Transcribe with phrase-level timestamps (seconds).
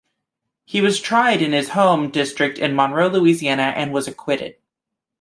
[0.65, 4.55] He was tried in his home district in Monroe, Louisiana and was acquitted.